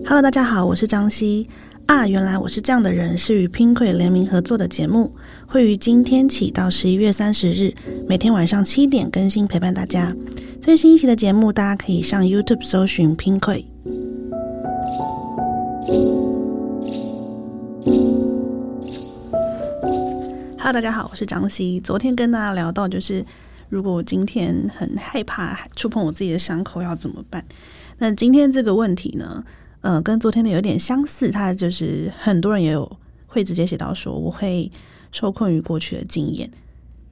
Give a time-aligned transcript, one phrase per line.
[0.00, 1.46] Hello，大家好，我是张希
[1.86, 2.08] 啊。
[2.08, 5.12] 原来我是这样的人，是与 Pinkoi 联名合作的节目，
[5.46, 7.74] 会于今天起到十一月三十日，
[8.08, 10.14] 每天晚上七点更新，陪伴大家。
[10.62, 13.64] 最新一期的节目，大家可以上 YouTube 搜寻 Pinkoi。
[20.58, 21.78] Hello，大家好，我是张希。
[21.80, 23.24] 昨天跟大家聊到，就是
[23.68, 27.44] 如果我今天很害怕触碰我自己的伤口，要怎么办？
[27.98, 29.44] 那今天这个问题呢？
[29.82, 34.70] 呃，跟昨天的有点相似，他就是很多人也有会直接写到说，我会
[35.10, 36.48] 受困于过去的经验，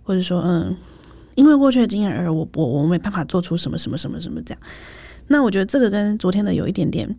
[0.05, 0.77] 或者说，嗯，
[1.35, 4.63] 因为过去的经验而我我我没办法做出什么什么什么什么这样。
[5.27, 7.13] 那我觉得这个跟昨天的有一点点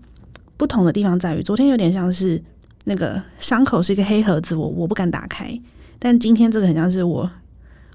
[0.55, 2.41] 不同的地方在于，昨天有点像是
[2.85, 5.61] 那个伤口是一个黑盒子，我我不敢打开，
[5.99, 7.29] 但今天这个很像是我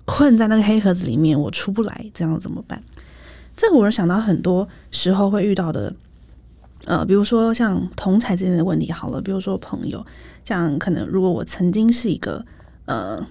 [0.05, 2.83] 困在那个黑盒子里面，我出不来，这样怎么办？
[3.57, 5.95] 这个我是想到很多时候会遇到的。
[6.87, 10.07] 呃，比如说像同才之间的问题，好了，比如说朋友，
[10.45, 12.47] 像可能如果我曾经是一个
[12.85, 13.27] 呃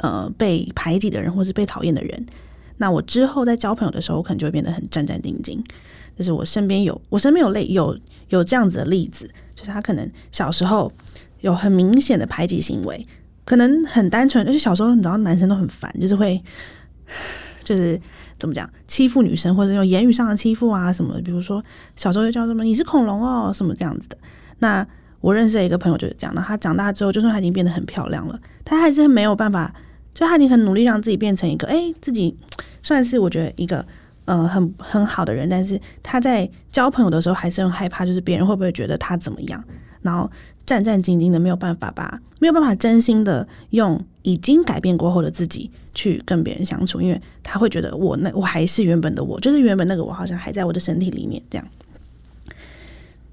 [0.00, 2.26] 呃被排挤的人，或是被讨厌的人，
[2.76, 5.58] 那我之后在交朋友的时候，我可能就会变得很战战兢兢。
[6.18, 7.98] 就是我身边有我身边有类有
[8.28, 10.92] 有这样子的例子，就是他可能小时候
[11.40, 13.06] 有很明显的排挤行为，
[13.46, 16.42] 可能很单纯，而且小时候你知道男生都很烦，就是会
[17.64, 17.98] 就是。
[18.38, 18.68] 怎么讲？
[18.86, 21.20] 欺负女生，或者用言语上的欺负啊，什么？
[21.22, 21.64] 比如说
[21.96, 24.18] 小时候就叫什么“你是恐龙哦”什么这样子的。
[24.58, 24.86] 那
[25.20, 26.42] 我认识的一个朋友就是这样的。
[26.42, 29.74] 他长大之后，就算他已经变得很漂亮了，他还是没有办法。
[30.14, 32.34] 就他已经很努力让自己变成一个，哎，自己
[32.80, 33.84] 算是我觉得一个
[34.24, 35.46] 呃很很好的人。
[35.46, 39.62] 但是他在交朋友的时候，还是很害怕，就是别人会不会觉得他怎么样？
[40.06, 40.30] 然后
[40.64, 42.18] 战战兢兢的，没有办法吧？
[42.38, 51.66] 没有办法真心的用已经改变过后的自己去跟别人相处，因为他会觉得我那我还是原本的我，就是原本那个我好像还在我的身体里面这样。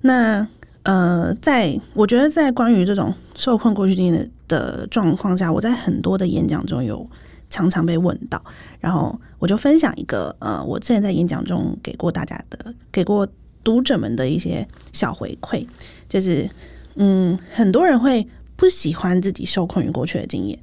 [0.02, 0.48] 那
[0.84, 7.10] 呃，在我觉得在关于这种受困过去经验的状况下，我在很多的演讲中有
[7.50, 8.44] 常常被问到，
[8.82, 13.26] 然后我就分享一个呃，我之前在演讲中给过大家的，给过
[13.64, 15.66] 读者们的一些小回馈。
[16.10, 16.50] 就是，
[16.96, 20.58] 嗯，很多人会不喜欢自己受困于过去的经验。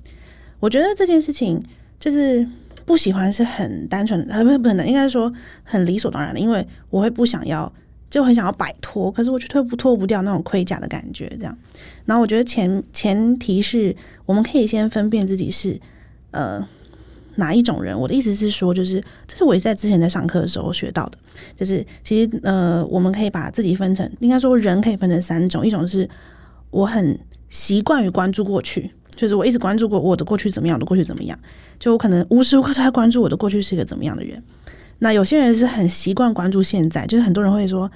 [0.58, 1.62] 我觉得这件事情
[1.98, 2.46] 就是
[2.84, 5.32] 不喜欢是很单纯，呃，不是不能，应该说
[5.64, 6.40] 很理所当然的。
[6.40, 7.72] 因为我会不想要，
[8.08, 11.28] 就很想要摆脱，可是我却脱不脱不掉那种盔甲的感觉。
[11.38, 11.58] 这样，
[12.04, 13.96] 然后我觉得前前提是
[14.26, 15.80] 我们可以先分辨自己是
[16.30, 16.66] 呃。
[17.40, 17.98] 哪一种人？
[17.98, 21.18] 我的意思是说，就是这是我在之前在上课的时候学到的，
[21.56, 26.08] 就是其实呃，我们可以把自己分成，应该说人可以分成三种，一种是
[26.70, 27.18] 我很
[27.48, 31.36] 习惯于关注过去，就是我一直关注过我的过去怎么样，我的过去怎么样，
[31.80, 34.40] 就我可能无时无刻都在关注我的过去是一个怎么样的人。
[35.00, 37.90] 那有些人是很习惯关注现在，就是很多人会说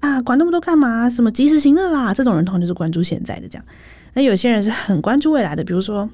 [0.00, 1.08] 啊，管那么多干嘛？
[1.08, 2.14] 什么及时行乐啦？
[2.14, 3.64] 这种人通常就是关注现在的这样。
[4.14, 6.08] 那有些人是很关注未来的，比如说。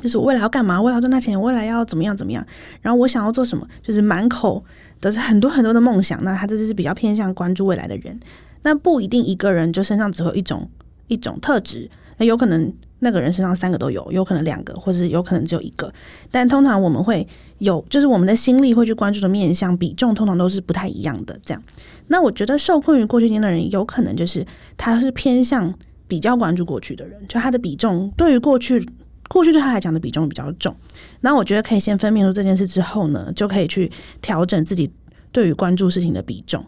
[0.00, 0.80] 就是我未来要干嘛？
[0.80, 2.46] 未来要赚大钱，未来要怎么样怎么样？
[2.82, 3.66] 然后我想要做什么？
[3.82, 4.62] 就是满口
[5.00, 6.22] 都是很多很多的梦想。
[6.22, 8.18] 那他这就是比较偏向关注未来的人。
[8.62, 10.68] 那不一定一个人就身上只有一种
[11.08, 11.90] 一种特质。
[12.18, 15.90] 那有可能那个人身上三个都有，有可能两个，或者是有可能只有一个。
[16.30, 17.26] 但通常我们会
[17.58, 21.38] 有，就是我们的心力会去关注的面相比重，通常都是不太一样的。
[21.42, 21.62] 这样。
[22.08, 24.46] 那我觉得受困于过去间的人，有可能就是
[24.76, 25.72] 他是偏向
[26.06, 28.86] 比较关注过去的人，就他的比重对于过去。
[29.28, 30.74] 过去对他来讲的比重比较重，
[31.20, 33.90] 那我觉得可以先分辨出这件事之后呢，就可以去
[34.22, 34.90] 调整自己
[35.32, 36.64] 对于关注事情的比重。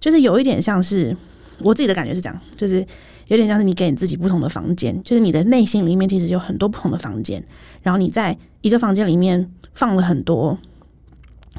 [0.00, 1.16] 就是有一点像是
[1.58, 2.84] 我自己的感觉是这样，就是
[3.28, 7.42] 有点像是你给你自己不同的房间，就是你的内心里面其实有很多不同的房间，
[7.82, 10.58] 然后你在一个房间里面放了很多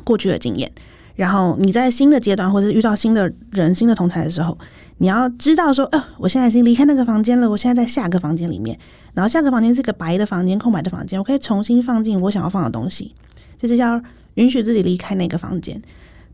[0.03, 0.69] 过去的经验，
[1.15, 4.57] 然后你在新的阶段或者遇到新的人、新的同台的时候。
[4.99, 8.77] 你要知道说，呃，我现在已经离开那个房间了，我现在在下一个房间里面，
[9.13, 13.13] 然后下个房间是个白的房间，空白的房间，我可以重新放进我想要放的东西，
[13.59, 14.01] 就是要
[14.35, 15.81] 允许自己离开那个房间。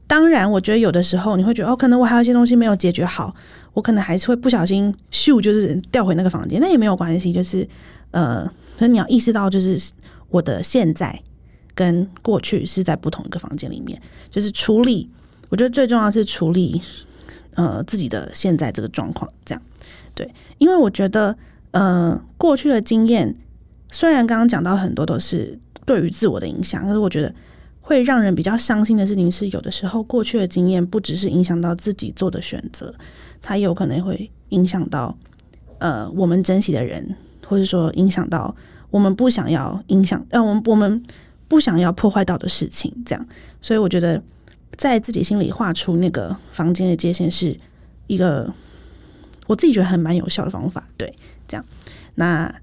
[0.08, 3.36] 当然，我觉得有的时候你会觉得，哦，可能我还有一些东西没有解决好，
[3.74, 7.68] 我可能还是会不小心咻，就是调回那个房间，那也没有关系，就是
[8.12, 8.44] 呃，
[8.78, 9.92] 所以你要意识到，就是
[10.30, 11.22] 我的现在
[11.76, 14.02] 跟过去是在不同一个房间里面，
[14.32, 15.10] 就是处理，
[15.50, 16.82] 我觉得最重要是处理。
[17.56, 19.62] 呃，自己的现在这个状况，这样
[20.16, 21.36] 对，因为我觉得，
[21.72, 23.36] 呃，过去的经验
[23.92, 27.34] 虽然刚刚讲到很多都是对于自我的影响，可是我觉得
[27.82, 32.94] 会让人比较伤心的事情是，有的时候过去的经验不只是影响到自己做的选择，
[33.42, 35.18] 它有可能会影响到
[35.80, 37.16] 呃我们珍惜的人，
[37.48, 38.56] 或者说影响到
[38.90, 41.04] 我们不想要影响，呃，我们我们
[41.48, 43.28] 不想要破坏到的事情，这样，
[43.62, 44.22] 所以我觉得。
[44.78, 47.54] 在自己心里画出那个房间的界限是，
[48.08, 48.50] 一个
[49.50, 50.86] 我自己觉得很蛮有效的方法。
[50.96, 51.12] 对，
[51.48, 51.66] 这样，
[52.14, 52.54] 那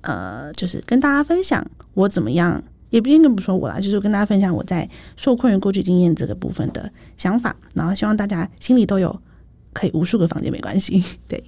[0.00, 2.60] 呃，就是跟大家分享我怎么样，
[2.90, 9.22] 也不应该不说我啦，就是跟大家分享我在受困于过去经验这个部分的想法，然后希望大家心里都有
[9.72, 11.44] 可以无数个房间没关系， 对。